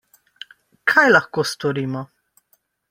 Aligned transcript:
Kaj 0.93 1.05
lahko 1.11 1.47
storimo? 1.53 2.05